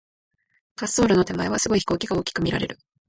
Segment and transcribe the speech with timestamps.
[0.77, 2.79] 滑走路の手前は、すごい飛行機が大きく見られる。